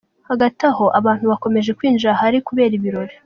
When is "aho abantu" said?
0.71-1.23